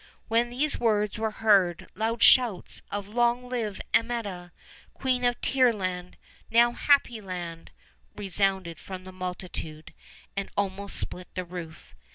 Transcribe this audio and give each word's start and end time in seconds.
When 0.29 0.49
these 0.49 0.79
words 0.79 1.19
were 1.19 1.29
heard 1.29 1.87
loud 1.93 2.23
shouts 2.23 2.81
of 2.89 3.07
"Long 3.07 3.47
live 3.47 3.79
Amietta, 3.93 4.51
Queen 4.95 5.23
of 5.23 5.39
Tearland, 5.41 6.15
now 6.49 6.71
Happy 6.71 7.21
Land!" 7.21 7.69
resounded 8.15 8.79
from 8.79 9.03
the 9.03 9.11
multitude, 9.11 9.93
and 10.35 10.49
almost 10.57 10.95
split 10.97 11.27
the 11.35 11.45
roof. 11.45 11.93